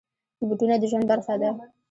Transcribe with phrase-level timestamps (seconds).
[0.47, 1.49] بوټونه د ژوند برخه ده.